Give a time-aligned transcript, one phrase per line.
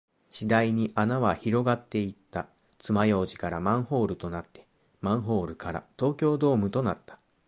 [0.31, 2.47] 次第に穴は広がっていった。
[2.79, 4.65] 爪楊枝からマンホールとなって、
[4.99, 7.19] マンホールから東京ドームとなった。